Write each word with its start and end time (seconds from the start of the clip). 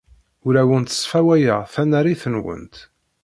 Ur 0.45 0.55
awent-sfawayeɣ 0.61 1.59
tanarit-nwent. 1.73 2.75